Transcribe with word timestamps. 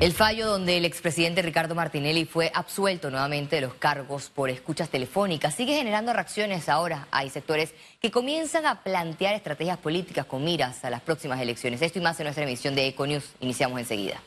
El 0.00 0.12
fallo 0.12 0.48
donde 0.48 0.76
el 0.76 0.84
expresidente 0.84 1.40
Ricardo 1.40 1.76
Martinelli 1.76 2.24
fue 2.24 2.50
absuelto 2.52 3.10
nuevamente 3.10 3.56
de 3.56 3.62
los 3.62 3.74
cargos 3.74 4.28
por 4.28 4.50
escuchas 4.50 4.90
telefónicas 4.90 5.54
sigue 5.54 5.76
generando 5.76 6.12
reacciones 6.12 6.68
ahora. 6.68 7.06
Hay 7.12 7.30
sectores 7.30 7.72
que 8.00 8.10
comienzan 8.10 8.66
a 8.66 8.82
plantear 8.82 9.34
estrategias 9.34 9.78
políticas 9.78 10.26
con 10.26 10.42
miras 10.42 10.84
a 10.84 10.90
las 10.90 11.00
próximas 11.00 11.40
elecciones. 11.40 11.80
Esto 11.80 12.00
y 12.00 12.02
más 12.02 12.18
en 12.18 12.24
nuestra 12.24 12.42
emisión 12.44 12.74
de 12.74 12.88
Econews. 12.88 13.34
Iniciamos 13.40 13.78
enseguida. 13.78 14.20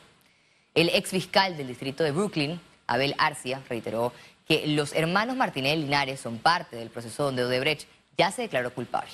El 0.74 0.88
ex 0.88 1.10
fiscal 1.10 1.56
del 1.56 1.68
distrito 1.68 2.02
de 2.02 2.12
Brooklyn, 2.12 2.58
Abel 2.86 3.14
Arcia, 3.18 3.60
reiteró 3.68 4.14
que 4.48 4.66
los 4.68 4.94
hermanos 4.94 5.36
Martinelli 5.36 5.82
Linares 5.82 6.18
son 6.18 6.38
parte 6.38 6.76
del 6.76 6.88
proceso 6.88 7.24
donde 7.24 7.44
Odebrecht 7.44 7.86
ya 8.16 8.30
se 8.32 8.42
declaró 8.42 8.72
culpable. 8.72 9.10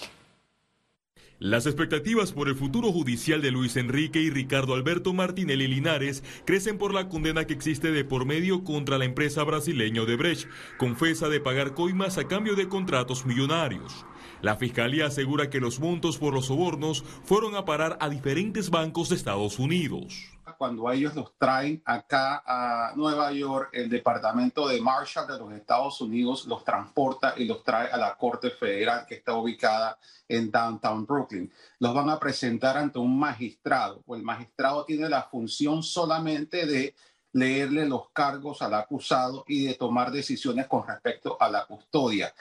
Las 1.40 1.66
expectativas 1.66 2.32
por 2.32 2.48
el 2.48 2.54
futuro 2.54 2.92
judicial 2.92 3.42
de 3.42 3.50
Luis 3.50 3.76
Enrique 3.76 4.20
y 4.20 4.30
Ricardo 4.30 4.72
Alberto 4.72 5.12
Martinelli 5.12 5.66
Linares 5.66 6.22
crecen 6.44 6.78
por 6.78 6.94
la 6.94 7.08
condena 7.08 7.44
que 7.44 7.54
existe 7.54 7.90
de 7.90 8.04
por 8.04 8.24
medio 8.24 8.62
contra 8.62 8.98
la 8.98 9.04
empresa 9.04 9.42
brasileña 9.42 10.02
Odebrecht, 10.02 10.48
confesa 10.78 11.28
de 11.28 11.40
pagar 11.40 11.74
coimas 11.74 12.18
a 12.18 12.28
cambio 12.28 12.54
de 12.54 12.68
contratos 12.68 13.26
millonarios. 13.26 14.06
La 14.42 14.56
fiscalía 14.56 15.06
asegura 15.06 15.50
que 15.50 15.58
los 15.58 15.80
montos 15.80 16.18
por 16.18 16.34
los 16.34 16.46
sobornos 16.46 17.04
fueron 17.24 17.56
a 17.56 17.64
parar 17.64 17.98
a 18.00 18.08
diferentes 18.08 18.70
bancos 18.70 19.08
de 19.08 19.16
Estados 19.16 19.58
Unidos 19.58 20.33
cuando 20.56 20.90
ellos 20.90 21.14
los 21.14 21.36
traen 21.38 21.82
acá 21.84 22.42
a 22.46 22.92
Nueva 22.96 23.32
York, 23.32 23.70
el 23.72 23.88
Departamento 23.88 24.68
de 24.68 24.80
Marshall 24.80 25.26
de 25.26 25.38
los 25.38 25.52
Estados 25.52 26.00
Unidos 26.00 26.46
los 26.46 26.64
transporta 26.64 27.34
y 27.36 27.44
los 27.44 27.62
trae 27.62 27.90
a 27.90 27.96
la 27.96 28.16
Corte 28.16 28.50
Federal 28.50 29.04
que 29.06 29.16
está 29.16 29.34
ubicada 29.34 29.98
en 30.28 30.50
Downtown 30.50 31.06
Brooklyn. 31.06 31.50
Los 31.78 31.94
van 31.94 32.10
a 32.10 32.18
presentar 32.18 32.76
ante 32.76 32.98
un 32.98 33.18
magistrado, 33.18 34.02
o 34.06 34.16
el 34.16 34.22
magistrado 34.22 34.84
tiene 34.84 35.08
la 35.08 35.22
función 35.22 35.82
solamente 35.82 36.66
de 36.66 36.94
leerle 37.32 37.86
los 37.86 38.10
cargos 38.10 38.62
al 38.62 38.74
acusado 38.74 39.44
y 39.46 39.66
de 39.66 39.74
tomar 39.74 40.10
decisiones 40.10 40.66
con 40.66 40.86
respecto 40.86 41.36
a 41.40 41.50
la 41.50 41.66
custodia. 41.66 42.32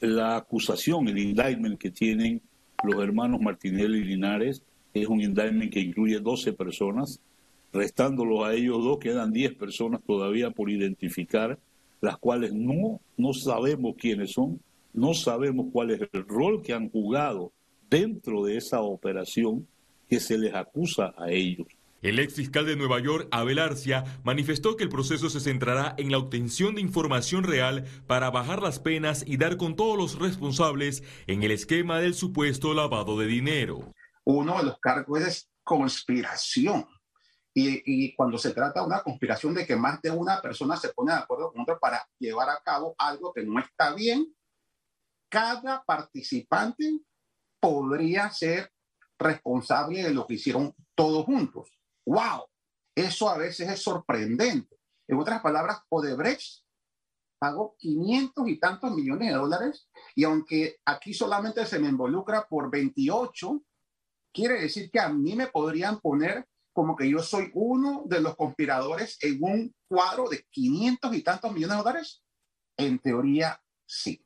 La 0.00 0.36
acusación, 0.36 1.08
el 1.08 1.18
indictment 1.18 1.78
que 1.78 1.90
tienen 1.90 2.42
los 2.84 3.02
hermanos 3.02 3.40
Martinelli 3.40 3.98
y 3.98 4.04
Linares 4.04 4.62
es 4.92 5.06
un 5.08 5.20
indictment 5.20 5.72
que 5.72 5.80
incluye 5.80 6.20
12 6.20 6.52
personas 6.52 7.20
Restándolos 7.76 8.42
a 8.42 8.54
ellos 8.54 8.82
dos, 8.82 8.98
quedan 8.98 9.34
10 9.34 9.54
personas 9.56 10.00
todavía 10.06 10.50
por 10.50 10.70
identificar, 10.70 11.58
las 12.00 12.16
cuales 12.16 12.54
no, 12.54 13.02
no 13.18 13.34
sabemos 13.34 13.96
quiénes 13.98 14.32
son, 14.32 14.58
no 14.94 15.12
sabemos 15.12 15.66
cuál 15.70 15.90
es 15.90 16.00
el 16.10 16.26
rol 16.26 16.62
que 16.62 16.72
han 16.72 16.88
jugado 16.88 17.52
dentro 17.90 18.44
de 18.44 18.56
esa 18.56 18.80
operación 18.80 19.68
que 20.08 20.20
se 20.20 20.38
les 20.38 20.54
acusa 20.54 21.12
a 21.18 21.30
ellos. 21.30 21.66
El 22.00 22.18
ex 22.18 22.32
fiscal 22.36 22.64
de 22.64 22.76
Nueva 22.76 22.98
York, 23.00 23.28
Abel 23.30 23.58
Arcia, 23.58 24.04
manifestó 24.24 24.76
que 24.76 24.84
el 24.84 24.88
proceso 24.88 25.28
se 25.28 25.40
centrará 25.40 25.94
en 25.98 26.10
la 26.10 26.16
obtención 26.16 26.76
de 26.76 26.80
información 26.80 27.44
real 27.44 27.84
para 28.06 28.30
bajar 28.30 28.62
las 28.62 28.78
penas 28.78 29.22
y 29.26 29.36
dar 29.36 29.58
con 29.58 29.76
todos 29.76 29.98
los 29.98 30.18
responsables 30.18 31.02
en 31.26 31.42
el 31.42 31.50
esquema 31.50 32.00
del 32.00 32.14
supuesto 32.14 32.72
lavado 32.72 33.18
de 33.18 33.26
dinero. 33.26 33.92
Uno 34.24 34.56
de 34.56 34.64
los 34.64 34.78
cargos 34.78 35.20
es 35.20 35.50
conspiración. 35.62 36.86
Y, 37.58 38.14
cuando 38.14 38.36
se 38.36 38.52
trata 38.52 38.80
de 38.80 38.86
una 38.86 39.02
conspiración 39.02 39.54
de 39.54 39.66
que 39.66 39.76
más 39.76 40.02
de 40.02 40.10
una 40.10 40.42
persona 40.42 40.76
se 40.76 40.90
pone 40.90 41.12
de 41.12 41.20
acuerdo 41.20 41.50
con 41.50 41.62
otra 41.62 41.78
para 41.78 42.06
llevar 42.18 42.50
a 42.50 42.60
cabo 42.62 42.94
algo 42.98 43.32
que 43.32 43.44
no 43.44 43.58
está 43.58 43.94
bien, 43.94 44.36
cada 45.30 45.82
participante 45.82 47.00
podría 47.58 48.30
ser 48.30 48.70
responsable 49.18 50.02
de 50.02 50.12
lo 50.12 50.26
que 50.26 50.34
hicieron 50.34 50.74
todos 50.94 51.24
juntos. 51.24 51.70
¡Wow! 52.04 52.44
Eso 52.94 53.30
a 53.30 53.38
veces 53.38 53.70
es 53.70 53.80
sorprendente. 53.80 54.78
En 55.08 55.18
otras 55.18 55.40
palabras, 55.40 55.80
Odebrecht 55.88 56.62
pagó 57.38 57.74
500 57.78 58.48
y 58.48 58.58
tantos 58.58 58.94
millones 58.94 59.28
de 59.28 59.34
dólares 59.34 59.88
y 60.14 60.24
aunque 60.24 60.76
aquí 60.84 61.14
solamente 61.14 61.64
se 61.64 61.78
me 61.78 61.88
involucra 61.88 62.46
por 62.46 62.70
28, 62.70 63.62
quiere 64.30 64.60
decir 64.60 64.90
que 64.90 65.00
a 65.00 65.08
mí 65.08 65.34
me 65.34 65.46
podrían 65.46 66.00
poner 66.00 66.46
como 66.76 66.94
que 66.94 67.08
yo 67.08 67.20
soy 67.20 67.50
uno 67.54 68.02
de 68.04 68.20
los 68.20 68.36
conspiradores 68.36 69.16
en 69.22 69.38
un 69.40 69.74
cuadro 69.88 70.28
de 70.28 70.44
500 70.50 71.16
y 71.16 71.22
tantos 71.22 71.50
millones 71.50 71.78
de 71.78 71.82
dólares? 71.82 72.22
En 72.76 72.98
teoría, 72.98 73.58
sí. 73.86 74.22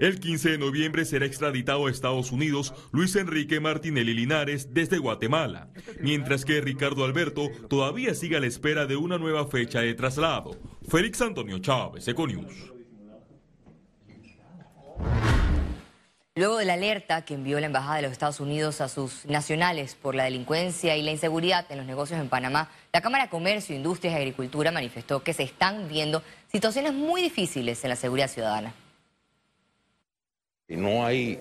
El 0.00 0.18
15 0.18 0.52
de 0.52 0.58
noviembre 0.58 1.04
será 1.04 1.26
extraditado 1.26 1.86
a 1.86 1.90
Estados 1.90 2.32
Unidos 2.32 2.72
Luis 2.92 3.14
Enrique 3.16 3.60
Martinelli 3.60 4.14
Linares 4.14 4.72
desde 4.72 4.96
Guatemala, 4.96 5.70
mientras 6.00 6.46
que 6.46 6.62
Ricardo 6.62 7.04
Alberto 7.04 7.50
todavía 7.68 8.14
sigue 8.14 8.38
a 8.38 8.40
la 8.40 8.46
espera 8.46 8.86
de 8.86 8.96
una 8.96 9.18
nueva 9.18 9.46
fecha 9.46 9.80
de 9.80 9.92
traslado. 9.92 10.56
Félix 10.88 11.20
Antonio 11.20 11.58
Chávez, 11.58 12.08
Econius. 12.08 12.72
Luego 16.34 16.56
de 16.56 16.64
la 16.64 16.74
alerta 16.74 17.26
que 17.26 17.34
envió 17.34 17.60
la 17.60 17.66
Embajada 17.66 17.96
de 17.96 18.02
los 18.02 18.12
Estados 18.12 18.40
Unidos 18.40 18.80
a 18.80 18.88
sus 18.88 19.26
nacionales 19.26 19.94
por 19.94 20.14
la 20.14 20.24
delincuencia 20.24 20.96
y 20.96 21.02
la 21.02 21.10
inseguridad 21.10 21.66
en 21.68 21.76
los 21.76 21.86
negocios 21.86 22.18
en 22.18 22.30
Panamá, 22.30 22.70
la 22.90 23.02
Cámara 23.02 23.24
de 23.24 23.30
Comercio, 23.30 23.76
Industrias 23.76 24.14
y 24.14 24.16
Agricultura 24.16 24.72
manifestó 24.72 25.22
que 25.22 25.34
se 25.34 25.42
están 25.42 25.88
viendo 25.88 26.22
situaciones 26.50 26.94
muy 26.94 27.20
difíciles 27.20 27.84
en 27.84 27.90
la 27.90 27.96
seguridad 27.96 28.28
ciudadana. 28.28 28.72
No 30.68 31.04
hay 31.04 31.38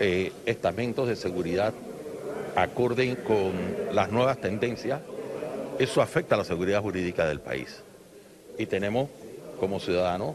eh, 0.00 0.32
estamentos 0.46 1.06
de 1.06 1.16
seguridad 1.16 1.74
acorde 2.54 3.22
con 3.24 3.52
las 3.92 4.10
nuevas 4.10 4.40
tendencias, 4.40 5.02
eso 5.78 6.00
afecta 6.00 6.34
a 6.34 6.38
la 6.38 6.44
seguridad 6.44 6.80
jurídica 6.80 7.26
del 7.26 7.40
país. 7.40 7.82
Y 8.56 8.64
tenemos 8.64 9.10
como 9.60 9.80
ciudadanos 9.80 10.34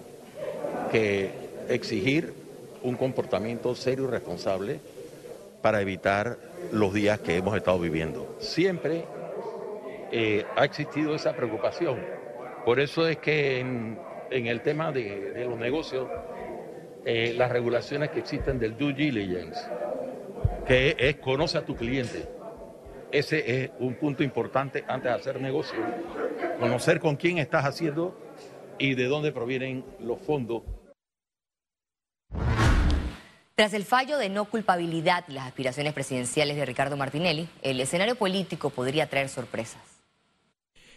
que 0.91 1.31
exigir 1.69 2.40
un 2.83 2.95
comportamiento 2.95 3.75
serio 3.75 4.05
y 4.05 4.07
responsable 4.07 4.79
para 5.61 5.81
evitar 5.81 6.37
los 6.71 6.93
días 6.93 7.19
que 7.19 7.37
hemos 7.37 7.55
estado 7.55 7.79
viviendo. 7.79 8.35
Siempre 8.39 9.05
eh, 10.11 10.45
ha 10.55 10.65
existido 10.65 11.15
esa 11.15 11.33
preocupación. 11.33 11.99
Por 12.65 12.79
eso 12.79 13.07
es 13.07 13.17
que 13.17 13.59
en, 13.59 13.97
el 14.29 14.61
tema 14.61 14.91
de, 14.91 15.45
los 15.47 15.57
negocios, 15.57 16.07
eh, 17.05 17.33
las 17.35 17.51
regulaciones 17.51 18.09
que 18.09 18.19
existen 18.19 18.59
del 18.59 18.77
due 18.77 18.93
diligence, 18.93 19.59
que 20.65 20.95
es 20.97 21.15
conoce 21.17 21.57
a 21.57 21.65
tu 21.65 21.75
cliente, 21.75 22.27
ese 23.11 23.63
es 23.63 23.71
un 23.79 23.95
punto 23.95 24.23
importante 24.23 24.83
antes 24.87 25.11
de 25.11 25.17
hacer 25.17 25.41
negocio. 25.41 25.79
Conocer 26.59 26.99
con 26.99 27.15
quién 27.15 27.39
estás 27.39 27.65
haciendo 27.65 28.15
y 28.77 28.95
de 28.95 29.05
dónde 29.05 29.31
provienen 29.31 29.83
los 29.99 30.19
fondos 30.19 30.63
tras 33.55 33.73
el 33.73 33.85
fallo 33.85 34.17
de 34.17 34.29
no 34.29 34.45
culpabilidad 34.45 35.25
y 35.27 35.33
las 35.33 35.47
aspiraciones 35.47 35.93
presidenciales 35.93 36.55
de 36.55 36.65
Ricardo 36.65 36.97
Martinelli, 36.97 37.47
el 37.61 37.79
escenario 37.79 38.15
político 38.15 38.69
podría 38.69 39.07
traer 39.07 39.29
sorpresas. 39.29 39.81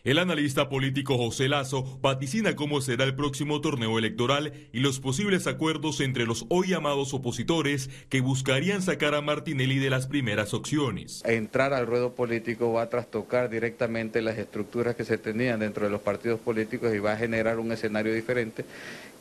El 0.04 0.18
analista 0.18 0.68
político 0.68 1.16
José 1.16 1.48
Lazo 1.48 1.98
vaticina 2.02 2.54
cómo 2.56 2.82
será 2.82 3.04
el 3.04 3.16
próximo 3.16 3.62
torneo 3.62 3.98
electoral 3.98 4.52
y 4.70 4.80
los 4.80 5.00
posibles 5.00 5.46
acuerdos 5.46 6.02
entre 6.02 6.26
los 6.26 6.44
hoy 6.50 6.68
llamados 6.68 7.14
opositores 7.14 7.88
que 8.10 8.20
buscarían 8.20 8.82
sacar 8.82 9.14
a 9.14 9.22
Martinelli 9.22 9.78
de 9.78 9.88
las 9.88 10.06
primeras 10.06 10.52
opciones. 10.52 11.22
Entrar 11.24 11.72
al 11.72 11.86
ruedo 11.86 12.14
político 12.14 12.70
va 12.70 12.82
a 12.82 12.90
trastocar 12.90 13.48
directamente 13.48 14.20
las 14.20 14.36
estructuras 14.36 14.94
que 14.94 15.06
se 15.06 15.16
tenían 15.16 15.60
dentro 15.60 15.86
de 15.86 15.90
los 15.90 16.02
partidos 16.02 16.38
políticos 16.38 16.94
y 16.94 16.98
va 16.98 17.12
a 17.12 17.16
generar 17.16 17.58
un 17.58 17.72
escenario 17.72 18.12
diferente 18.12 18.66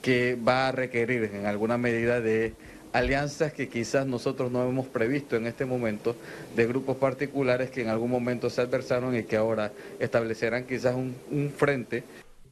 que 0.02 0.36
va 0.36 0.68
a 0.68 0.74
requerir 0.74 1.32
en 1.34 1.46
alguna 1.46 1.78
medida 1.78 2.20
de 2.20 2.56
alianzas 2.94 3.52
que 3.52 3.68
quizás 3.68 4.06
nosotros 4.06 4.52
no 4.52 4.64
hemos 4.64 4.86
previsto 4.86 5.36
en 5.36 5.48
este 5.48 5.66
momento 5.66 6.16
de 6.56 6.68
grupos 6.68 6.96
particulares 6.98 7.72
que 7.72 7.82
en 7.82 7.90
algún 7.90 8.12
momento 8.12 8.50
se 8.50 8.62
adversaron 8.62 9.18
y 9.18 9.24
que 9.24 9.36
ahora 9.36 9.74
establecerán 10.00 10.66
quizás 10.66 10.96
un, 10.96 11.52
frente. 11.58 12.04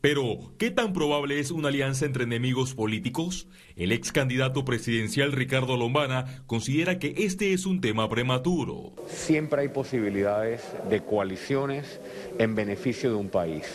Pero, 0.02 0.40
¿qué 0.58 0.72
tan 0.72 0.94
probable 0.94 1.40
es 1.40 1.52
una 1.52 1.68
alianza 1.68 2.06
entre 2.06 2.24
enemigos 2.24 2.74
políticos? 2.74 3.48
El 3.76 3.92
ex 3.92 4.12
candidato 4.12 4.66
presidencial 4.66 5.32
Ricardo 5.32 5.78
Lombana 5.78 6.44
considera 6.48 6.98
que 6.98 7.14
este 7.18 7.54
es 7.54 7.68
un 7.68 7.82
tema 7.82 8.10
prematuro. 8.10 8.94
Siempre 9.08 9.62
hay 9.62 9.68
posibilidades 9.68 10.64
de 10.90 11.02
coaliciones 11.02 12.00
en 12.40 12.56
beneficio 12.56 13.12
de 13.12 13.16
un 13.16 13.30
país. 13.30 13.66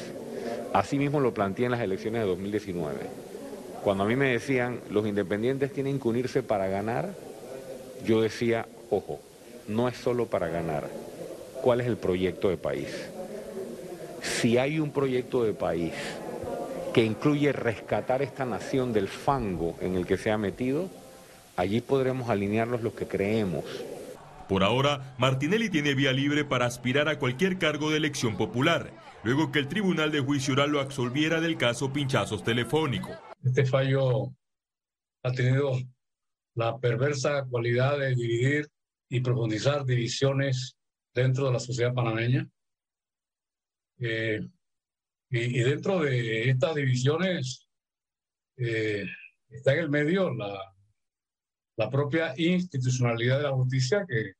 Asimismo 0.75 1.20
lo 1.20 1.32
planteé 1.32 1.67
en 1.67 1.70
las 1.73 1.81
elecciones 1.81 2.23
de 2.23 2.26
2019 2.26 3.25
cuando 3.87 4.03
a 4.03 4.09
mí 4.09 4.17
me 4.17 4.33
decían, 4.33 4.81
los 4.91 5.06
independientes 5.06 5.73
tienen 5.73 6.00
que 6.00 6.09
unirse 6.09 6.43
para 6.43 6.67
ganar, 6.67 7.15
yo 8.05 8.21
decía, 8.21 8.67
ojo, 8.91 9.21
no 9.69 9.87
es 9.87 9.97
solo 9.97 10.27
para 10.27 10.49
ganar. 10.49 10.91
¿Cuál 11.62 11.81
es 11.81 11.87
el 11.87 11.97
proyecto 11.97 12.49
de 12.49 12.56
país? 12.56 12.88
Si 14.23 14.59
hay 14.59 14.81
un 14.81 14.91
proyecto 14.91 15.44
de 15.44 15.53
país 15.53 15.93
que 16.93 17.05
incluye 17.05 17.53
rescatar 17.53 18.23
esta 18.23 18.44
nación 18.44 18.93
del 18.93 19.06
fango 19.06 19.77
en 19.81 19.94
el 19.94 20.05
que 20.05 20.17
se 20.17 20.33
ha 20.33 20.37
metido, 20.37 20.88
allí 21.55 21.81
podremos 21.81 22.29
alinearnos 22.29 22.83
los 22.83 22.93
que 22.93 23.06
creemos 23.06 23.62
Por 24.49 24.65
ahora, 24.65 25.15
Martinelli 25.17 25.71
tiene 25.71 25.94
vía 25.94 26.12
libre 26.12 26.44
para 26.44 26.67
aspirar 26.67 27.09
a 27.09 27.21
cualquier 27.21 27.56
cargo 27.56 27.93
de 27.93 27.99
elección 27.99 28.37
popular, 28.37 28.91
luego 29.23 29.53
que 29.53 29.61
el 29.61 29.69
Tribunal 29.69 30.11
de 30.11 30.19
Juicio 30.19 30.55
Oral 30.55 30.71
lo 30.71 30.81
absolviera 30.81 31.41
del 31.41 31.56
caso 31.56 31.93
pinchazos 31.93 32.43
telefónico. 32.43 33.11
Este 33.43 33.65
fallo 33.65 34.35
ha 35.23 35.33
tenido 35.33 35.73
la 36.55 36.79
perversa 36.79 37.47
cualidad 37.49 37.99
de 37.99 38.15
dividir 38.15 38.69
y 39.09 39.21
profundizar 39.21 39.85
divisiones 39.85 40.77
dentro 41.15 41.47
de 41.47 41.53
la 41.53 41.61
sociedad 41.61 41.94
panameña. 41.94 42.49
Eh, 43.99 44.41
y, 45.31 45.59
dentro 45.62 46.00
de 46.00 46.50
estas 46.50 46.75
divisiones 46.75 47.69
eh, 48.56 49.06
está 49.49 49.73
en 49.75 49.81
el 49.81 49.91
medio 49.91 50.33
la, 50.33 50.75
la 51.77 51.91
propia 51.91 52.35
institucionalidad 52.37 53.38
de 53.38 53.43
la 53.44 53.53
justicia 53.53 54.05
que 54.09 54.33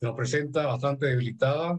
nos 0.00 0.14
presenta 0.14 0.66
bastante 0.66 1.06
debilitada. 1.06 1.78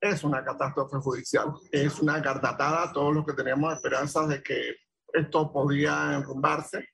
Es 0.00 0.22
una 0.22 0.44
catástrofe 0.44 0.98
judicial, 0.98 1.52
es 1.72 1.98
una 2.00 2.20
cartatada. 2.20 2.92
Todos 2.92 3.14
los 3.14 3.24
que 3.24 3.32
teníamos 3.32 3.74
esperanzas 3.74 4.28
de 4.28 4.42
que 4.42 4.76
esto 5.14 5.52
podía 5.52 6.16
enrumbarse, 6.16 6.88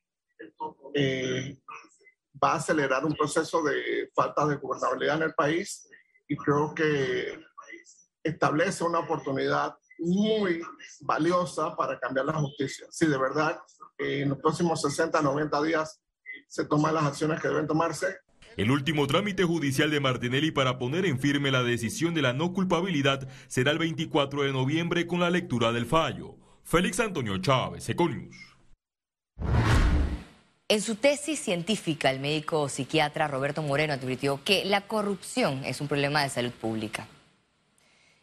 eh, 0.94 1.58
va 2.42 2.52
a 2.52 2.56
acelerar 2.56 3.04
un 3.04 3.14
proceso 3.14 3.62
de 3.62 4.10
falta 4.14 4.46
de 4.46 4.56
gobernabilidad 4.56 5.16
en 5.16 5.22
el 5.22 5.34
país 5.34 5.88
y 6.28 6.36
creo 6.36 6.74
que 6.74 7.40
establece 8.22 8.84
una 8.84 9.00
oportunidad 9.00 9.74
muy 9.98 10.62
valiosa 11.00 11.74
para 11.74 11.98
cambiar 11.98 12.26
la 12.26 12.34
justicia. 12.34 12.86
Si 12.90 13.06
de 13.06 13.18
verdad 13.18 13.58
en 13.98 14.28
los 14.28 14.38
próximos 14.38 14.80
60, 14.82 15.20
90 15.20 15.62
días 15.62 16.00
se 16.46 16.64
toman 16.66 16.94
las 16.94 17.04
acciones 17.04 17.40
que 17.40 17.48
deben 17.48 17.66
tomarse. 17.66 18.18
El 18.56 18.70
último 18.70 19.06
trámite 19.06 19.44
judicial 19.44 19.90
de 19.90 20.00
Martinelli 20.00 20.50
para 20.50 20.78
poner 20.78 21.06
en 21.06 21.18
firme 21.18 21.50
la 21.50 21.62
decisión 21.62 22.12
de 22.14 22.22
la 22.22 22.32
no 22.32 22.52
culpabilidad 22.52 23.28
será 23.46 23.70
el 23.70 23.78
24 23.78 24.42
de 24.42 24.52
noviembre 24.52 25.06
con 25.06 25.20
la 25.20 25.30
lectura 25.30 25.72
del 25.72 25.86
fallo. 25.86 26.36
Félix 26.70 27.00
Antonio 27.00 27.36
Chávez, 27.38 27.88
Econius. 27.88 28.36
En 30.68 30.80
su 30.80 30.94
tesis 30.94 31.40
científica, 31.40 32.12
el 32.12 32.20
médico 32.20 32.68
psiquiatra 32.68 33.26
Roberto 33.26 33.60
Moreno 33.60 33.94
advirtió 33.94 34.44
que 34.44 34.64
la 34.64 34.82
corrupción 34.82 35.64
es 35.64 35.80
un 35.80 35.88
problema 35.88 36.22
de 36.22 36.28
salud 36.28 36.52
pública. 36.52 37.08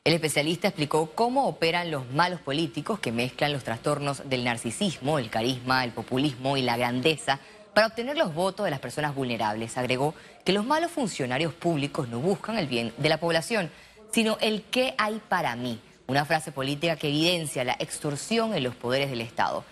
El 0.06 0.14
especialista 0.14 0.70
explicó 0.70 1.12
cómo 1.14 1.46
operan 1.46 1.92
los 1.92 2.10
malos 2.14 2.40
políticos 2.40 3.02
que 3.02 3.12
mezclan 3.12 3.52
los 3.52 3.66
trastornos 3.66 4.30
del 4.30 4.46
narcisismo, 4.46 5.20
el 5.20 5.30
carisma, 5.30 5.84
el 5.84 5.92
populismo 5.92 6.56
y 6.56 6.62
la 6.62 6.78
grandeza 6.78 7.42
para 7.74 7.88
obtener 7.88 8.18
los 8.18 8.34
votos 8.34 8.64
de 8.64 8.72
las 8.72 8.80
personas 8.80 9.14
vulnerables. 9.14 9.78
Agregó 9.78 10.16
que 10.46 10.54
los 10.54 10.66
malos 10.66 10.92
funcionarios 10.92 11.54
públicos 11.54 12.08
no 12.08 12.22
buscan 12.22 12.58
el 12.58 12.68
bien 12.68 12.94
de 12.98 13.10
la 13.10 13.20
población, 13.20 13.70
sino 14.14 14.38
el 14.40 14.64
qué 14.72 14.96
hay 14.98 15.22
para 15.28 15.58
mí, 15.58 15.82
una 16.08 16.24
frase 16.26 16.52
política 16.52 16.96
que 16.96 17.10
evidencia 17.10 17.64
la 17.64 17.76
extorsión 17.80 18.54
en 18.54 18.64
los 18.64 18.76
poderes 18.76 19.10
del 19.10 19.22
Estado. 19.22 19.64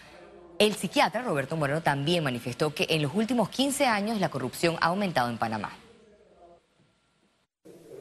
El 0.59 0.73
psiquiatra 0.73 1.21
Roberto 1.21 1.57
Moreno 1.57 1.81
también 1.81 2.23
manifestó 2.23 2.73
que 2.73 2.85
en 2.89 3.01
los 3.01 3.13
últimos 3.13 3.49
15 3.49 3.85
años 3.85 4.19
la 4.19 4.29
corrupción 4.29 4.75
ha 4.81 4.87
aumentado 4.87 5.29
en 5.29 5.37
Panamá. 5.37 5.71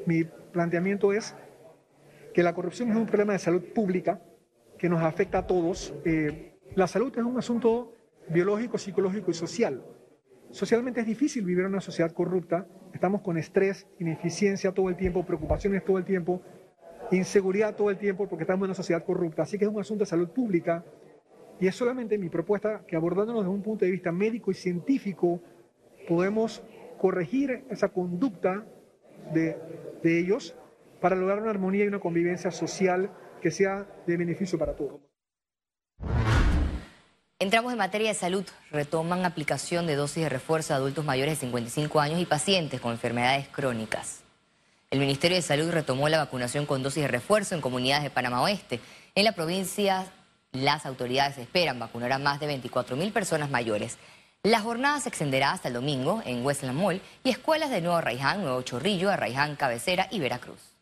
Mi 0.06 0.24
planteamiento 0.24 1.12
es 1.12 1.34
que 2.32 2.42
la 2.42 2.54
corrupción 2.54 2.90
es 2.90 2.96
un 2.96 3.06
problema 3.06 3.32
de 3.32 3.38
salud 3.38 3.62
pública 3.72 4.20
que 4.78 4.88
nos 4.88 5.02
afecta 5.02 5.38
a 5.38 5.46
todos. 5.46 5.94
Eh, 6.04 6.58
la 6.74 6.86
salud 6.86 7.12
es 7.16 7.24
un 7.24 7.38
asunto 7.38 7.92
biológico, 8.28 8.78
psicológico 8.78 9.30
y 9.30 9.34
social. 9.34 9.82
Socialmente 10.50 11.00
es 11.00 11.06
difícil 11.06 11.44
vivir 11.44 11.64
en 11.64 11.70
una 11.70 11.80
sociedad 11.80 12.12
corrupta. 12.12 12.66
Estamos 12.92 13.22
con 13.22 13.38
estrés, 13.38 13.86
ineficiencia 13.98 14.72
todo 14.72 14.88
el 14.88 14.96
tiempo, 14.96 15.24
preocupaciones 15.24 15.84
todo 15.84 15.98
el 15.98 16.04
tiempo, 16.04 16.42
inseguridad 17.10 17.74
todo 17.74 17.90
el 17.90 17.98
tiempo 17.98 18.28
porque 18.28 18.44
estamos 18.44 18.64
en 18.64 18.70
una 18.70 18.74
sociedad 18.74 19.04
corrupta. 19.04 19.42
Así 19.42 19.58
que 19.58 19.64
es 19.64 19.70
un 19.70 19.80
asunto 19.80 20.04
de 20.04 20.10
salud 20.10 20.28
pública 20.28 20.84
y 21.60 21.66
es 21.66 21.74
solamente 21.76 22.18
mi 22.18 22.28
propuesta 22.28 22.82
que 22.86 22.96
abordándonos 22.96 23.42
desde 23.42 23.54
un 23.54 23.62
punto 23.62 23.84
de 23.84 23.90
vista 23.90 24.12
médico 24.12 24.50
y 24.50 24.54
científico 24.54 25.40
podemos 26.08 26.62
corregir 26.98 27.64
esa 27.70 27.88
conducta 27.88 28.64
de, 29.32 29.56
de 30.02 30.18
ellos 30.18 30.56
para 31.00 31.16
lograr 31.16 31.40
una 31.40 31.50
armonía 31.50 31.84
y 31.84 31.88
una 31.88 32.00
convivencia 32.00 32.50
social 32.50 33.10
que 33.40 33.50
sea 33.50 33.86
de 34.06 34.16
beneficio 34.16 34.58
para 34.58 34.74
todos. 34.74 35.00
Entramos 37.38 37.72
en 37.72 37.78
materia 37.78 38.08
de 38.08 38.14
salud. 38.14 38.44
Retoman 38.70 39.26
aplicación 39.26 39.86
de 39.86 39.96
dosis 39.96 40.22
de 40.22 40.28
refuerzo 40.30 40.72
a 40.72 40.76
adultos 40.76 41.04
mayores 41.04 41.34
de 41.34 41.46
55 41.46 42.00
años 42.00 42.20
y 42.20 42.24
pacientes 42.24 42.80
con 42.80 42.92
enfermedades 42.92 43.48
crónicas. 43.48 44.23
El 44.94 45.00
Ministerio 45.00 45.36
de 45.36 45.42
Salud 45.42 45.72
retomó 45.72 46.08
la 46.08 46.18
vacunación 46.18 46.66
con 46.66 46.84
dosis 46.84 47.02
de 47.02 47.08
refuerzo 47.08 47.56
en 47.56 47.60
comunidades 47.60 48.04
de 48.04 48.10
Panamá 48.10 48.40
Oeste. 48.42 48.78
En 49.16 49.24
la 49.24 49.32
provincia, 49.32 50.06
las 50.52 50.86
autoridades 50.86 51.36
esperan 51.36 51.80
vacunar 51.80 52.12
a 52.12 52.20
más 52.20 52.38
de 52.38 52.46
24 52.46 52.94
mil 52.94 53.10
personas 53.10 53.50
mayores. 53.50 53.98
La 54.44 54.60
jornada 54.60 55.00
se 55.00 55.08
extenderá 55.08 55.50
hasta 55.50 55.66
el 55.66 55.74
domingo 55.74 56.22
en 56.24 56.46
Westland 56.46 56.78
Mall 56.78 57.02
y 57.24 57.30
escuelas 57.30 57.70
de 57.70 57.80
Nuevo 57.80 57.96
Arraiján, 57.96 58.42
Nuevo 58.42 58.62
Chorrillo, 58.62 59.10
Arraiján, 59.10 59.56
Cabecera 59.56 60.06
y 60.12 60.20
Veracruz. 60.20 60.73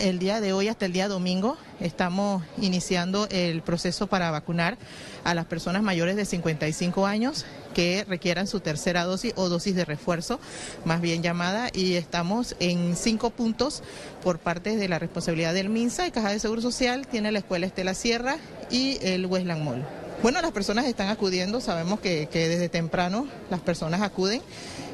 El 0.00 0.18
día 0.18 0.40
de 0.40 0.54
hoy 0.54 0.68
hasta 0.68 0.86
el 0.86 0.94
día 0.94 1.08
domingo 1.08 1.58
estamos 1.78 2.42
iniciando 2.58 3.28
el 3.30 3.60
proceso 3.60 4.06
para 4.06 4.30
vacunar 4.30 4.78
a 5.24 5.34
las 5.34 5.44
personas 5.44 5.82
mayores 5.82 6.16
de 6.16 6.24
55 6.24 7.04
años 7.04 7.44
que 7.74 8.06
requieran 8.08 8.46
su 8.46 8.60
tercera 8.60 9.04
dosis 9.04 9.34
o 9.36 9.50
dosis 9.50 9.74
de 9.74 9.84
refuerzo, 9.84 10.40
más 10.86 11.02
bien 11.02 11.22
llamada, 11.22 11.68
y 11.74 11.96
estamos 11.96 12.56
en 12.60 12.96
cinco 12.96 13.28
puntos 13.28 13.82
por 14.24 14.38
parte 14.38 14.74
de 14.78 14.88
la 14.88 14.98
responsabilidad 14.98 15.52
del 15.52 15.68
MINSA 15.68 16.06
y 16.06 16.12
Caja 16.12 16.30
de 16.30 16.38
Seguro 16.38 16.62
Social, 16.62 17.06
tiene 17.06 17.30
la 17.30 17.40
Escuela 17.40 17.66
Estela 17.66 17.92
Sierra 17.92 18.38
y 18.70 18.96
el 19.02 19.26
Westland 19.26 19.62
Mall. 19.62 19.84
Bueno, 20.22 20.40
las 20.40 20.52
personas 20.52 20.86
están 20.86 21.08
acudiendo, 21.08 21.60
sabemos 21.60 22.00
que, 22.00 22.26
que 22.32 22.48
desde 22.48 22.70
temprano 22.70 23.26
las 23.50 23.60
personas 23.60 24.00
acuden. 24.00 24.40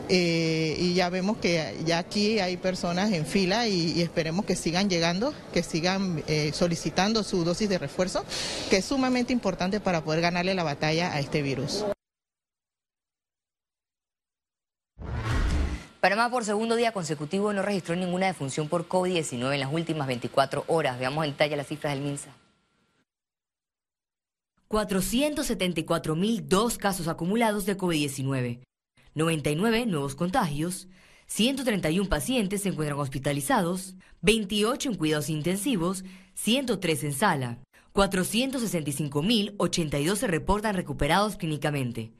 Eh, 0.09 0.77
y 0.79 0.95
ya 0.95 1.11
vemos 1.11 1.39
que 1.39 1.77
ya 1.85 1.99
aquí 1.99 2.39
hay 2.39 2.57
personas 2.57 3.13
en 3.13 3.27
fila 3.27 3.67
y, 3.67 4.01
esperemos 4.01 4.45
que 4.45 4.55
sigan 4.55 4.89
llegando, 4.89 5.35
que 5.53 5.63
sigan 5.63 6.23
eh, 6.29 6.53
solicitando 6.55 7.25
su 7.25 7.45
dosis 7.45 7.69
de 7.69 7.79
refuerzo, 7.79 8.25
que 8.71 8.77
es 8.79 8.85
sumamente 8.85 9.33
importante 9.33 9.81
para 9.81 10.05
poder 10.05 10.21
ganarle 10.21 10.55
la 10.55 10.63
batalla 10.63 11.13
a 11.13 11.19
este 11.19 11.43
virus. 11.43 11.85
Panamá 16.01 16.31
por 16.31 16.45
segundo 16.45 16.77
día 16.77 16.93
consecutivo 16.93 17.53
no 17.53 17.63
registró 17.63 17.97
ninguna 17.97 18.27
defunción 18.27 18.69
por 18.69 18.89
COVID-19 18.89 19.55
en 19.55 19.61
las 19.61 19.73
últimas 19.73 20.07
24 20.07 20.63
horas. 20.69 21.01
Veamos 21.01 21.25
en 21.25 21.33
detalle 21.33 21.57
las 21.57 21.67
cifras 21.67 21.95
del 21.95 22.05
MINSA. 22.05 22.31
474.002 24.69 26.77
casos 26.77 27.09
acumulados 27.09 27.67
de 27.67 27.77
COVID-19. 27.77 28.61
99 29.17 29.87
nuevos 29.87 30.15
contagios, 30.15 30.89
131 31.27 32.09
pacientes 32.11 32.63
se 32.63 32.69
encuentran 32.69 33.01
hospitalizados, 33.01 33.97
28 34.21 34.91
en 34.91 34.97
cuidados 34.97 35.31
intensivos, 35.31 36.05
103 36.35 37.05
en 37.05 37.15
sala, 37.15 37.59
465.082 37.95 40.17
se 40.17 40.27
reportan 40.27 40.75
recuperados 40.75 41.37
clínicamente. 41.37 42.13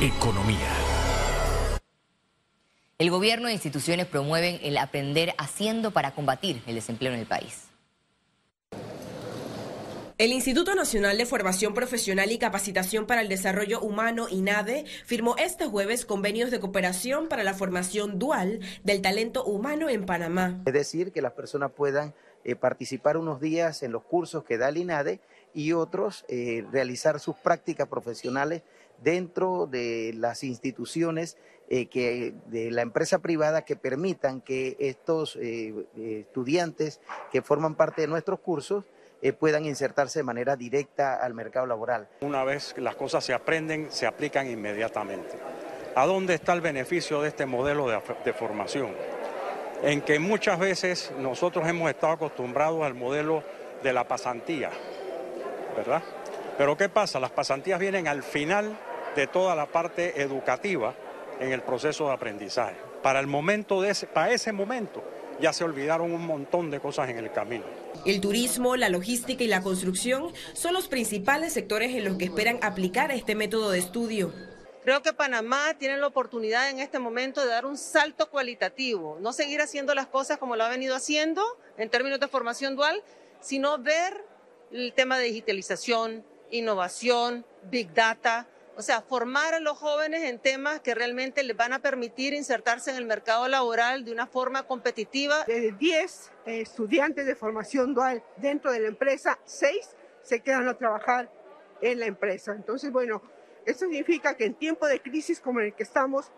Economía. 0.00 0.72
El 2.98 3.10
gobierno 3.10 3.48
e 3.48 3.52
instituciones 3.52 4.06
promueven 4.06 4.58
el 4.62 4.78
aprender 4.78 5.34
haciendo 5.36 5.90
para 5.90 6.14
combatir 6.14 6.62
el 6.66 6.74
desempleo 6.74 7.12
en 7.12 7.20
el 7.20 7.26
país. 7.26 7.68
El 10.18 10.32
Instituto 10.32 10.74
Nacional 10.74 11.18
de 11.18 11.26
Formación 11.26 11.74
Profesional 11.74 12.32
y 12.32 12.38
Capacitación 12.38 13.06
para 13.06 13.20
el 13.20 13.28
Desarrollo 13.28 13.82
Humano, 13.82 14.28
INADE, 14.30 14.86
firmó 15.04 15.36
este 15.36 15.66
jueves 15.66 16.06
convenios 16.06 16.50
de 16.50 16.58
cooperación 16.58 17.28
para 17.28 17.44
la 17.44 17.52
formación 17.52 18.18
dual 18.18 18.60
del 18.82 19.02
talento 19.02 19.44
humano 19.44 19.90
en 19.90 20.06
Panamá. 20.06 20.62
Es 20.64 20.72
decir, 20.72 21.12
que 21.12 21.20
las 21.20 21.32
personas 21.32 21.70
puedan 21.72 22.14
eh, 22.44 22.56
participar 22.56 23.18
unos 23.18 23.42
días 23.42 23.82
en 23.82 23.92
los 23.92 24.04
cursos 24.04 24.42
que 24.42 24.56
da 24.56 24.70
el 24.70 24.78
INADE 24.78 25.20
y 25.52 25.74
otros 25.74 26.24
eh, 26.28 26.64
realizar 26.72 27.20
sus 27.20 27.36
prácticas 27.36 27.86
profesionales 27.86 28.62
dentro 29.04 29.66
de 29.66 30.14
las 30.16 30.44
instituciones 30.44 31.36
eh, 31.68 31.88
que, 31.88 32.32
de 32.46 32.70
la 32.70 32.80
empresa 32.80 33.18
privada 33.18 33.66
que 33.66 33.76
permitan 33.76 34.40
que 34.40 34.78
estos 34.78 35.36
estudiantes 35.36 37.00
que 37.30 37.42
forman 37.42 37.74
parte 37.74 38.00
de 38.00 38.08
nuestros 38.08 38.40
cursos 38.40 38.84
eh, 39.22 39.32
puedan 39.32 39.64
insertarse 39.64 40.20
de 40.20 40.22
manera 40.24 40.56
directa 40.56 41.16
al 41.16 41.34
mercado 41.34 41.66
laboral. 41.66 42.08
Una 42.20 42.44
vez 42.44 42.74
las 42.78 42.96
cosas 42.96 43.24
se 43.24 43.34
aprenden, 43.34 43.90
se 43.90 44.06
aplican 44.06 44.48
inmediatamente. 44.48 45.36
¿A 45.94 46.06
dónde 46.06 46.34
está 46.34 46.52
el 46.52 46.60
beneficio 46.60 47.22
de 47.22 47.28
este 47.28 47.46
modelo 47.46 47.88
de, 47.88 48.00
de 48.24 48.32
formación? 48.32 48.90
En 49.82 50.02
que 50.02 50.18
muchas 50.18 50.58
veces 50.58 51.12
nosotros 51.18 51.66
hemos 51.68 51.88
estado 51.88 52.14
acostumbrados 52.14 52.82
al 52.82 52.94
modelo 52.94 53.42
de 53.82 53.92
la 53.92 54.04
pasantía, 54.04 54.70
¿verdad? 55.76 56.02
Pero 56.58 56.76
¿qué 56.76 56.88
pasa? 56.88 57.20
Las 57.20 57.30
pasantías 57.30 57.78
vienen 57.78 58.08
al 58.08 58.22
final 58.22 58.78
de 59.14 59.26
toda 59.26 59.54
la 59.54 59.66
parte 59.66 60.20
educativa 60.20 60.94
en 61.40 61.52
el 61.52 61.62
proceso 61.62 62.08
de 62.08 62.14
aprendizaje. 62.14 62.76
Para 63.02 63.20
el 63.20 63.26
momento 63.26 63.80
de 63.82 63.90
ese, 63.90 64.06
para 64.06 64.30
ese 64.30 64.52
momento 64.52 65.02
ya 65.40 65.52
se 65.52 65.64
olvidaron 65.64 66.12
un 66.12 66.26
montón 66.26 66.70
de 66.70 66.80
cosas 66.80 67.08
en 67.10 67.18
el 67.18 67.30
camino. 67.30 67.64
El 68.04 68.20
turismo, 68.20 68.76
la 68.76 68.88
logística 68.88 69.42
y 69.42 69.48
la 69.48 69.62
construcción 69.62 70.32
son 70.52 70.74
los 70.74 70.88
principales 70.88 71.52
sectores 71.52 71.94
en 71.94 72.04
los 72.04 72.16
que 72.16 72.26
esperan 72.26 72.58
aplicar 72.62 73.10
este 73.10 73.34
método 73.34 73.70
de 73.70 73.78
estudio. 73.78 74.32
Creo 74.84 75.02
que 75.02 75.12
Panamá 75.12 75.74
tiene 75.78 75.96
la 75.96 76.06
oportunidad 76.06 76.70
en 76.70 76.78
este 76.78 77.00
momento 77.00 77.40
de 77.40 77.48
dar 77.48 77.66
un 77.66 77.76
salto 77.76 78.30
cualitativo, 78.30 79.18
no 79.20 79.32
seguir 79.32 79.60
haciendo 79.60 79.94
las 79.94 80.06
cosas 80.06 80.38
como 80.38 80.54
lo 80.54 80.62
ha 80.62 80.68
venido 80.68 80.94
haciendo 80.94 81.42
en 81.76 81.90
términos 81.90 82.20
de 82.20 82.28
formación 82.28 82.76
dual, 82.76 83.02
sino 83.40 83.78
ver 83.78 84.24
el 84.70 84.92
tema 84.92 85.18
de 85.18 85.24
digitalización, 85.24 86.24
innovación, 86.50 87.44
big 87.64 87.92
data, 87.94 88.46
o 88.76 88.82
sea, 88.82 89.00
formar 89.00 89.54
a 89.54 89.60
los 89.60 89.78
jóvenes 89.78 90.22
en 90.24 90.38
temas 90.38 90.80
que 90.80 90.94
realmente 90.94 91.42
les 91.42 91.56
van 91.56 91.72
a 91.72 91.78
permitir 91.78 92.34
insertarse 92.34 92.90
en 92.90 92.96
el 92.96 93.06
mercado 93.06 93.48
laboral 93.48 94.04
de 94.04 94.12
una 94.12 94.26
forma 94.26 94.64
competitiva. 94.64 95.44
De 95.44 95.72
10 95.72 96.32
eh, 96.44 96.60
estudiantes 96.60 97.24
de 97.24 97.34
formación 97.34 97.94
dual 97.94 98.22
dentro 98.36 98.70
de 98.70 98.80
la 98.80 98.88
empresa, 98.88 99.38
6 99.44 99.96
se 100.22 100.40
quedan 100.40 100.68
a 100.68 100.74
trabajar 100.74 101.30
en 101.80 102.00
la 102.00 102.06
empresa. 102.06 102.52
Entonces, 102.52 102.92
bueno, 102.92 103.22
eso 103.64 103.80
significa 103.80 104.36
que 104.36 104.44
en 104.44 104.54
tiempo 104.54 104.86
de 104.86 105.00
crisis 105.00 105.40
como 105.40 105.60
en 105.60 105.66
el 105.66 105.74
que 105.74 105.82
estamos, 105.82 106.30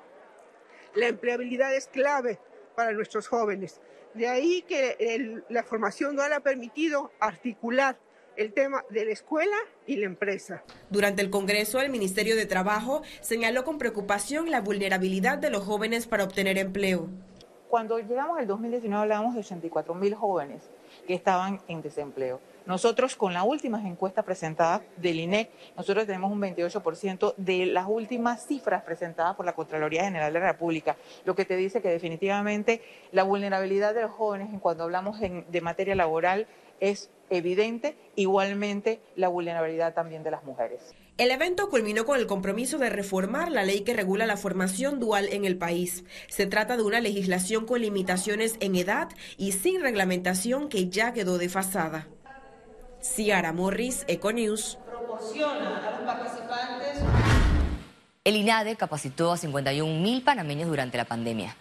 la 0.94 1.08
empleabilidad 1.08 1.74
es 1.74 1.88
clave 1.88 2.38
para 2.76 2.92
nuestros 2.92 3.26
jóvenes. 3.26 3.80
De 4.14 4.28
ahí 4.28 4.62
que 4.62 5.42
la 5.48 5.64
formación 5.64 6.14
dual 6.14 6.32
ha 6.32 6.40
permitido 6.40 7.10
articular 7.18 7.98
el 8.38 8.52
tema 8.52 8.84
de 8.88 9.04
la 9.04 9.10
escuela 9.10 9.56
y 9.84 9.96
la 9.96 10.06
empresa. 10.06 10.62
Durante 10.90 11.22
el 11.22 11.28
Congreso, 11.28 11.80
el 11.80 11.90
Ministerio 11.90 12.36
de 12.36 12.46
Trabajo 12.46 13.02
señaló 13.20 13.64
con 13.64 13.78
preocupación 13.78 14.50
la 14.50 14.60
vulnerabilidad 14.60 15.38
de 15.38 15.50
los 15.50 15.64
jóvenes 15.64 16.06
para 16.06 16.22
obtener 16.22 16.56
empleo. 16.56 17.08
Cuando 17.68 17.98
llegamos 17.98 18.38
al 18.38 18.46
2019 18.46 19.02
hablábamos 19.02 19.34
de 19.34 19.40
84 19.40 19.92
mil 19.94 20.14
jóvenes 20.14 20.70
que 21.06 21.14
estaban 21.14 21.60
en 21.68 21.82
desempleo. 21.82 22.40
Nosotros 22.64 23.16
con 23.16 23.34
la 23.34 23.42
última 23.42 23.86
encuesta 23.86 24.22
presentada 24.22 24.82
del 24.96 25.20
INEC, 25.20 25.50
nosotros 25.76 26.06
tenemos 26.06 26.30
un 26.30 26.40
28% 26.40 27.34
de 27.36 27.66
las 27.66 27.86
últimas 27.88 28.46
cifras 28.46 28.84
presentadas 28.84 29.34
por 29.34 29.44
la 29.44 29.54
Contraloría 29.54 30.04
General 30.04 30.32
de 30.32 30.38
la 30.38 30.52
República, 30.52 30.96
lo 31.24 31.34
que 31.34 31.44
te 31.44 31.56
dice 31.56 31.82
que 31.82 31.88
definitivamente 31.88 32.82
la 33.10 33.24
vulnerabilidad 33.24 33.94
de 33.94 34.02
los 34.02 34.12
jóvenes 34.12 34.48
cuando 34.60 34.84
hablamos 34.84 35.18
de 35.20 35.60
materia 35.60 35.94
laboral 35.94 36.46
es 36.80 37.10
evidente, 37.30 37.96
igualmente 38.16 39.00
la 39.16 39.28
vulnerabilidad 39.28 39.94
también 39.94 40.22
de 40.22 40.30
las 40.30 40.44
mujeres. 40.44 40.80
El 41.18 41.32
evento 41.32 41.68
culminó 41.68 42.06
con 42.06 42.18
el 42.18 42.26
compromiso 42.28 42.78
de 42.78 42.90
reformar 42.90 43.50
la 43.50 43.64
ley 43.64 43.80
que 43.80 43.94
regula 43.94 44.24
la 44.26 44.36
formación 44.36 45.00
dual 45.00 45.28
en 45.32 45.44
el 45.44 45.58
país. 45.58 46.04
Se 46.28 46.46
trata 46.46 46.76
de 46.76 46.84
una 46.84 47.00
legislación 47.00 47.66
con 47.66 47.80
limitaciones 47.80 48.56
en 48.60 48.76
edad 48.76 49.08
y 49.36 49.52
sin 49.52 49.80
reglamentación 49.80 50.68
que 50.68 50.88
ya 50.88 51.12
quedó 51.12 51.38
desfasada. 51.38 52.06
Ciara 53.02 53.52
Morris, 53.52 54.04
Econews. 54.06 54.78
Proporciona 54.86 55.88
a 55.88 55.90
los 55.90 56.00
participantes. 56.00 56.98
El 58.22 58.36
INADE 58.36 58.76
capacitó 58.76 59.32
a 59.32 59.36
51 59.36 60.00
mil 60.00 60.22
panameños 60.22 60.68
durante 60.68 60.98
la 60.98 61.04
pandemia. 61.04 61.56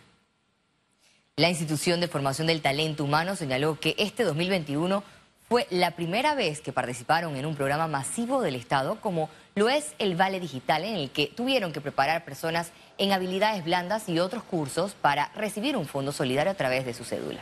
La 1.36 1.50
institución 1.50 2.00
de 2.00 2.08
formación 2.08 2.48
del 2.48 2.62
talento 2.62 3.04
humano 3.04 3.36
señaló 3.36 3.80
que 3.80 3.96
este 3.98 4.24
2021 4.24 5.04
fue 5.50 5.66
la 5.70 5.92
primera 5.92 6.36
vez 6.36 6.60
que 6.60 6.74
participaron 6.74 7.36
en 7.38 7.46
un 7.46 7.56
programa 7.56 7.88
masivo 7.88 8.42
del 8.42 8.56
Estado 8.56 9.00
como 9.00 9.30
lo 9.56 9.70
es 9.70 9.94
el 9.98 10.16
Vale 10.16 10.40
Digital, 10.40 10.84
en 10.84 10.96
el 10.96 11.10
que 11.10 11.28
tuvieron 11.28 11.72
que 11.72 11.80
preparar 11.80 12.26
personas 12.26 12.72
en 12.98 13.14
habilidades 13.14 13.64
blandas 13.64 14.10
y 14.10 14.20
otros 14.20 14.44
cursos 14.44 14.94
para 14.94 15.32
recibir 15.36 15.78
un 15.78 15.86
fondo 15.86 16.12
solidario 16.12 16.52
a 16.52 16.56
través 16.56 16.86
de 16.86 16.94
su 16.94 17.06
cédula. 17.06 17.42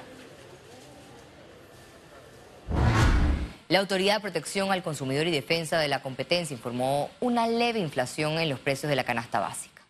La 3.67 3.79
Autoridad 3.79 4.17
de 4.17 4.21
Protección 4.21 4.71
al 4.71 4.83
Consumidor 4.83 5.25
y 5.25 5.31
Defensa 5.31 5.79
de 5.79 5.87
la 5.87 6.03
Competencia 6.03 6.53
informó 6.53 7.09
una 7.19 7.47
leve 7.47 7.79
inflación 7.79 8.33
en 8.33 8.49
los 8.49 8.59
precios 8.59 8.91
de 8.91 8.95
la 8.95 9.03
canasta 9.03 9.39
básica. 9.39 9.81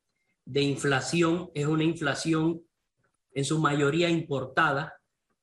de 0.45 0.61
inflación, 0.61 1.49
es 1.53 1.65
una 1.67 1.83
inflación 1.83 2.61
en 3.33 3.45
su 3.45 3.59
mayoría 3.59 4.09
importada. 4.09 4.95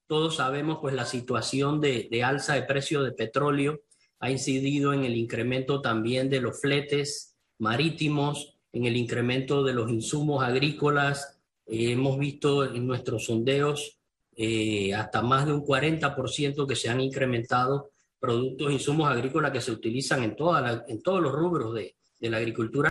Todos 0.07 0.37
sabemos 0.37 0.79
pues 0.81 0.95
la 0.95 1.05
situación 1.05 1.81
de, 1.81 2.09
de 2.11 2.25
alza 2.25 2.55
de 2.55 2.63
precio 2.63 3.03
de 3.03 3.13
petróleo 3.13 3.81
ha 4.19 4.31
incidido 4.31 4.93
en 4.93 5.05
el 5.05 5.17
incremento 5.17 5.81
también 5.81 6.29
de 6.29 6.41
los 6.41 6.61
fletes 6.61 7.36
marítimos, 7.59 8.57
en 8.73 8.85
el 8.85 8.97
incremento 8.97 9.65
de 9.65 9.73
los 9.73 9.91
insumos 9.91 10.45
agrícolas. 10.45 11.39
Eh, 11.67 11.93
hemos 11.93 12.19
visto 12.19 12.65
en 12.65 12.87
nuestros 12.87 13.25
sondeos 13.25 13.99
eh, 14.37 14.95
hasta 14.95 15.23
más 15.23 15.47
de 15.47 15.53
un 15.53 15.65
40% 15.65 16.67
que 16.67 16.77
se 16.77 16.91
han 16.91 17.01
incrementado 17.01 17.91
productos, 18.19 18.73
insumos 18.73 19.11
agrícolas 19.11 19.53
que 19.53 19.61
se 19.61 19.73
utilizan 19.73 20.23
en, 20.23 20.37
toda 20.37 20.85
en 20.89 21.03
todos 21.03 21.23
los 21.23 21.33
rubros 21.33 21.75
de 21.75 21.95
la 22.21 22.37
agricultura. 22.37 22.91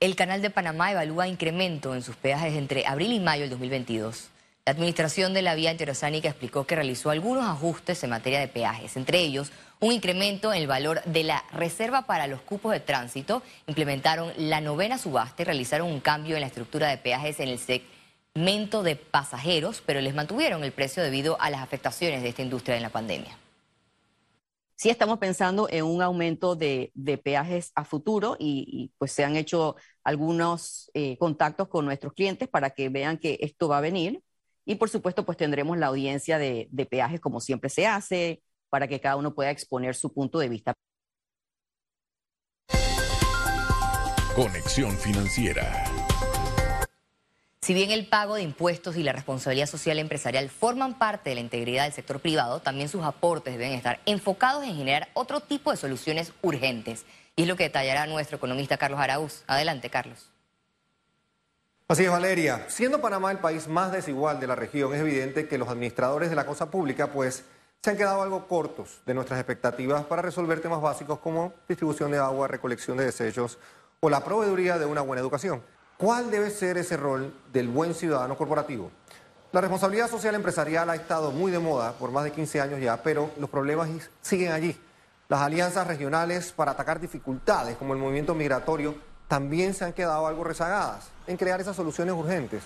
El 0.00 0.16
Canal 0.16 0.42
de 0.42 0.50
Panamá 0.50 0.92
evalúa 0.92 1.28
incremento 1.28 1.94
en 1.94 2.02
sus 2.02 2.16
peajes 2.16 2.54
entre 2.54 2.86
abril 2.86 3.12
y 3.12 3.20
mayo 3.20 3.42
del 3.42 3.50
2022. 3.50 4.30
La 4.66 4.72
Administración 4.72 5.34
de 5.34 5.42
la 5.42 5.54
Vía 5.54 5.72
Interoceánica 5.72 6.30
explicó 6.30 6.66
que 6.66 6.74
realizó 6.74 7.10
algunos 7.10 7.44
ajustes 7.44 8.02
en 8.02 8.08
materia 8.08 8.40
de 8.40 8.48
peajes, 8.48 8.96
entre 8.96 9.20
ellos 9.20 9.52
un 9.78 9.92
incremento 9.92 10.54
en 10.54 10.62
el 10.62 10.66
valor 10.66 11.02
de 11.04 11.22
la 11.22 11.44
reserva 11.52 12.06
para 12.06 12.26
los 12.28 12.40
cupos 12.40 12.72
de 12.72 12.80
tránsito, 12.80 13.42
implementaron 13.66 14.32
la 14.38 14.62
novena 14.62 14.96
subasta 14.96 15.42
y 15.42 15.44
realizaron 15.44 15.92
un 15.92 16.00
cambio 16.00 16.36
en 16.36 16.40
la 16.40 16.46
estructura 16.46 16.88
de 16.88 16.96
peajes 16.96 17.40
en 17.40 17.48
el 17.48 17.58
segmento 17.58 18.82
de 18.82 18.96
pasajeros, 18.96 19.82
pero 19.84 20.00
les 20.00 20.14
mantuvieron 20.14 20.64
el 20.64 20.72
precio 20.72 21.02
debido 21.02 21.38
a 21.42 21.50
las 21.50 21.60
afectaciones 21.60 22.22
de 22.22 22.30
esta 22.30 22.40
industria 22.40 22.76
en 22.76 22.82
la 22.82 22.88
pandemia. 22.88 23.38
sí 24.76 24.88
estamos 24.88 25.18
pensando 25.18 25.68
en 25.70 25.84
un 25.84 26.00
aumento 26.00 26.56
de, 26.56 26.90
peajes 27.22 27.70
a 27.74 27.84
futuro 27.84 28.36
y, 28.38 28.92
pues 28.96 29.12
se 29.12 29.24
han 29.24 29.36
hecho 29.36 29.76
algunos 30.04 30.90
eh, 30.94 31.18
contactos 31.18 31.68
con 31.68 31.84
nuestros 31.84 32.14
clientes 32.14 32.48
para 32.48 32.70
que 32.70 32.88
vean 32.88 33.18
que 33.18 33.36
esto 33.42 33.68
va 33.68 33.76
a 33.76 33.82
venir. 33.82 34.22
Y 34.64 34.76
por 34.76 34.88
supuesto, 34.88 35.24
pues 35.24 35.38
tendremos 35.38 35.78
la 35.78 35.86
audiencia 35.86 36.38
de, 36.38 36.68
de 36.70 36.86
peajes 36.86 37.20
como 37.20 37.40
siempre 37.40 37.70
se 37.70 37.86
hace, 37.86 38.42
para 38.70 38.88
que 38.88 39.00
cada 39.00 39.16
uno 39.16 39.34
pueda 39.34 39.50
exponer 39.50 39.94
su 39.94 40.12
punto 40.12 40.38
de 40.38 40.48
vista. 40.48 40.74
Conexión 44.34 44.96
financiera. 44.98 45.84
Si 47.64 47.72
bien 47.72 47.90
el 47.92 48.06
pago 48.06 48.34
de 48.34 48.42
impuestos 48.42 48.96
y 48.96 49.02
la 49.02 49.12
responsabilidad 49.12 49.66
social 49.66 49.98
empresarial 49.98 50.50
forman 50.50 50.98
parte 50.98 51.30
de 51.30 51.36
la 51.36 51.40
integridad 51.40 51.84
del 51.84 51.94
sector 51.94 52.20
privado, 52.20 52.60
también 52.60 52.90
sus 52.90 53.04
aportes 53.04 53.56
deben 53.56 53.72
estar 53.72 54.00
enfocados 54.04 54.64
en 54.64 54.76
generar 54.76 55.08
otro 55.14 55.40
tipo 55.40 55.70
de 55.70 55.78
soluciones 55.78 56.34
urgentes. 56.42 57.06
Y 57.36 57.42
es 57.42 57.48
lo 57.48 57.56
que 57.56 57.64
detallará 57.64 58.06
nuestro 58.06 58.36
economista 58.36 58.76
Carlos 58.76 59.00
Araúz. 59.00 59.44
Adelante, 59.46 59.88
Carlos. 59.88 60.33
Así 61.86 62.02
es, 62.02 62.10
Valeria. 62.10 62.64
Siendo 62.68 63.02
Panamá 63.02 63.30
el 63.30 63.40
país 63.40 63.68
más 63.68 63.92
desigual 63.92 64.40
de 64.40 64.46
la 64.46 64.54
región, 64.54 64.94
es 64.94 65.02
evidente 65.02 65.46
que 65.46 65.58
los 65.58 65.68
administradores 65.68 66.30
de 66.30 66.36
la 66.36 66.46
cosa 66.46 66.70
pública, 66.70 67.08
pues, 67.08 67.44
se 67.82 67.90
han 67.90 67.98
quedado 67.98 68.22
algo 68.22 68.48
cortos 68.48 69.02
de 69.04 69.12
nuestras 69.12 69.38
expectativas 69.38 70.02
para 70.06 70.22
resolver 70.22 70.62
temas 70.62 70.80
básicos 70.80 71.18
como 71.18 71.52
distribución 71.68 72.10
de 72.10 72.16
agua, 72.16 72.48
recolección 72.48 72.96
de 72.96 73.04
desechos 73.04 73.58
o 74.00 74.08
la 74.08 74.24
proveeduría 74.24 74.78
de 74.78 74.86
una 74.86 75.02
buena 75.02 75.20
educación. 75.20 75.62
¿Cuál 75.98 76.30
debe 76.30 76.48
ser 76.48 76.78
ese 76.78 76.96
rol 76.96 77.34
del 77.52 77.68
buen 77.68 77.92
ciudadano 77.92 78.34
corporativo? 78.38 78.90
La 79.52 79.60
responsabilidad 79.60 80.08
social 80.08 80.34
empresarial 80.34 80.88
ha 80.88 80.94
estado 80.94 81.32
muy 81.32 81.52
de 81.52 81.58
moda 81.58 81.92
por 81.92 82.10
más 82.10 82.24
de 82.24 82.32
15 82.32 82.62
años 82.62 82.80
ya, 82.80 83.02
pero 83.02 83.30
los 83.38 83.50
problemas 83.50 83.90
siguen 84.22 84.52
allí. 84.52 84.74
Las 85.28 85.42
alianzas 85.42 85.86
regionales 85.86 86.50
para 86.50 86.70
atacar 86.70 86.98
dificultades 86.98 87.76
como 87.76 87.92
el 87.92 87.98
movimiento 87.98 88.34
migratorio 88.34 88.94
también 89.34 89.74
se 89.74 89.84
han 89.84 89.92
quedado 89.92 90.28
algo 90.28 90.44
rezagadas 90.44 91.08
en 91.26 91.36
crear 91.36 91.60
esas 91.60 91.74
soluciones 91.74 92.14
urgentes. 92.14 92.62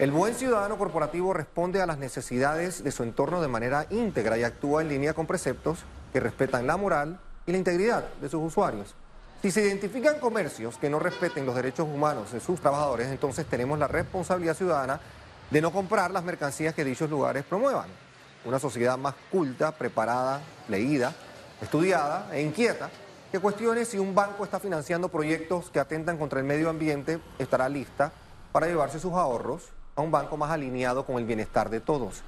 El 0.00 0.10
buen 0.10 0.34
ciudadano 0.34 0.76
corporativo 0.76 1.32
responde 1.32 1.80
a 1.80 1.86
las 1.86 1.96
necesidades 1.96 2.82
de 2.82 2.90
su 2.90 3.04
entorno 3.04 3.40
de 3.40 3.46
manera 3.46 3.86
íntegra 3.88 4.36
y 4.36 4.42
actúa 4.42 4.82
en 4.82 4.88
línea 4.88 5.14
con 5.14 5.28
preceptos 5.28 5.78
que 6.12 6.18
respetan 6.18 6.66
la 6.66 6.76
moral 6.76 7.20
y 7.46 7.52
la 7.52 7.58
integridad 7.58 8.02
de 8.20 8.28
sus 8.28 8.42
usuarios. 8.42 8.96
Si 9.42 9.52
se 9.52 9.62
identifican 9.62 10.18
comercios 10.18 10.76
que 10.76 10.90
no 10.90 10.98
respeten 10.98 11.46
los 11.46 11.54
derechos 11.54 11.86
humanos 11.86 12.32
de 12.32 12.40
sus 12.40 12.60
trabajadores, 12.60 13.06
entonces 13.06 13.46
tenemos 13.46 13.78
la 13.78 13.86
responsabilidad 13.86 14.56
ciudadana 14.56 14.98
de 15.52 15.60
no 15.60 15.70
comprar 15.70 16.10
las 16.10 16.24
mercancías 16.24 16.74
que 16.74 16.84
dichos 16.84 17.08
lugares 17.08 17.44
promuevan. 17.44 17.86
Una 18.44 18.58
sociedad 18.58 18.98
más 18.98 19.14
culta, 19.30 19.70
preparada, 19.70 20.40
leída, 20.68 21.14
estudiada 21.60 22.26
e 22.32 22.42
inquieta 22.42 22.90
que 23.32 23.40
cuestione 23.40 23.86
si 23.86 23.98
un 23.98 24.14
banco 24.14 24.44
está 24.44 24.60
financiando 24.60 25.08
proyectos 25.08 25.70
que 25.70 25.80
atentan 25.80 26.18
contra 26.18 26.38
el 26.38 26.44
medio 26.44 26.68
ambiente 26.68 27.18
estará 27.38 27.66
lista 27.66 28.12
para 28.52 28.66
llevarse 28.66 29.00
sus 29.00 29.14
ahorros 29.14 29.70
a 29.96 30.02
un 30.02 30.10
banco 30.10 30.36
más 30.36 30.50
alineado 30.50 31.06
con 31.06 31.16
el 31.16 31.24
bienestar 31.24 31.70
de 31.70 31.80
todos. 31.80 32.22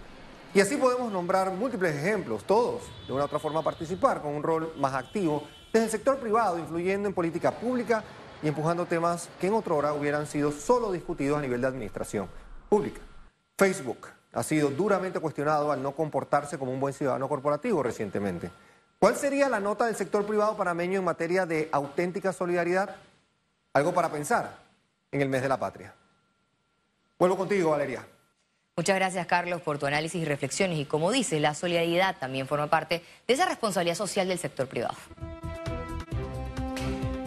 Y 0.55 0.61
así 0.61 0.79
podemos 0.79 1.13
nombrar 1.13 1.53
múltiples 1.53 1.95
ejemplos, 1.95 2.45
todos 2.45 2.85
de 3.07 3.13
una 3.13 3.25
u 3.25 3.27
otra 3.27 3.39
forma 3.39 3.63
participar 3.63 4.23
con 4.23 4.35
un 4.35 4.43
rol 4.43 4.73
más 4.79 4.95
activo 4.95 5.43
desde 5.75 5.85
el 5.85 5.91
sector 5.91 6.19
privado, 6.19 6.59
influyendo 6.59 7.07
en 7.07 7.15
política 7.15 7.51
pública 7.51 8.03
y 8.43 8.49
empujando 8.49 8.87
temas 8.87 9.29
que 9.39 9.49
en 9.49 9.55
otra 9.55 9.75
hora 9.75 9.93
hubieran 9.93 10.27
sido 10.27 10.53
solo 10.53 10.91
discutidos 10.91 11.37
a 11.37 11.43
nivel 11.43 11.61
de 11.61 11.67
administración 11.67 12.31
pública. 12.71 13.03
Facebook 13.59 14.09
ha 14.33 14.43
sido 14.43 14.71
duramente 14.71 15.21
cuestionado 15.21 15.71
al 15.71 15.83
no 15.83 15.93
comportarse 15.93 16.57
como 16.59 16.73
un 16.73 16.81
buen 16.81 16.95
ciudadano 16.95 17.29
corporativo 17.29 17.83
recientemente. 17.83 18.51
¿Cuál 18.99 19.17
sería 19.17 19.49
la 19.49 19.61
nota 19.61 19.87
del 19.87 19.97
sector 19.97 20.27
privado 20.27 20.57
panameño 20.57 20.99
en 20.99 21.05
materia 21.05 21.45
de 21.47 21.69
auténtica 21.73 22.33
solidaridad? 22.33 22.97
Algo 23.73 23.93
para 23.93 24.11
pensar 24.11 24.57
en 25.11 25.21
el 25.21 25.29
mes 25.29 25.43
de 25.43 25.49
la 25.49 25.59
patria. 25.59 25.95
Vuelvo 27.19 27.37
contigo, 27.37 27.71
Valeria. 27.71 28.07
Muchas 28.77 28.97
gracias, 28.97 29.27
Carlos, 29.27 29.62
por 29.62 29.79
tu 29.79 29.87
análisis 29.87 30.21
y 30.21 30.25
reflexiones. 30.25 30.79
Y 30.79 30.85
como 30.85 31.12
dices, 31.12 31.40
la 31.40 31.55
solidaridad 31.55 32.16
también 32.18 32.49
forma 32.49 32.66
parte 32.68 33.05
de 33.27 33.35
esa 33.35 33.47
responsabilidad 33.47 33.95
social 33.95 34.27
del 34.27 34.38
sector 34.38 34.66
privado. 34.66 34.97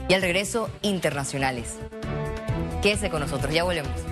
Y 0.10 0.13
al 0.13 0.22
regreso, 0.22 0.70
internacionales. 0.82 1.78
Quédese 2.82 3.10
con 3.10 3.22
nosotros, 3.22 3.54
ya 3.54 3.63
volvemos. 3.63 4.07